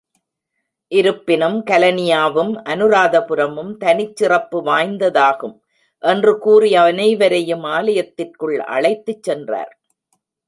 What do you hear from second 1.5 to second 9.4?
கலனியாவும், அனுராதபுரமும் தனிச் சிறப்பு வாய்ந்ததாகும்! என்று கூறி அனைவரையும் ஆலயத்திற்குள் அழைத்துச்